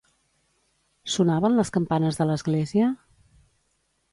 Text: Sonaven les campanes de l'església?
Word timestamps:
Sonaven 1.15 1.59
les 1.61 1.71
campanes 1.77 2.17
de 2.23 2.27
l'església? 2.31 2.89